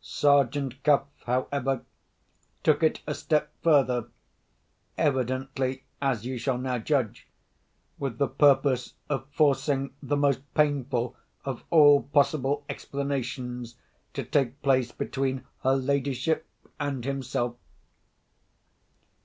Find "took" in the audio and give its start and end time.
2.64-2.82